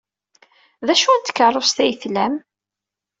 D 0.87 0.87
acu 0.93 1.11
n 1.15 1.19
tkeṛṛust 1.21 1.77
ay 1.83 1.91
tlam? 2.01 2.35